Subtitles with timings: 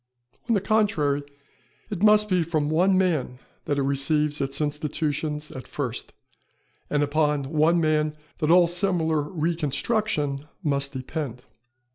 [0.49, 1.21] On the contrary,
[1.91, 6.11] it must be from one man that it receives its institutions at first,
[6.89, 11.45] and upon one man that all similar reconstruction must depend.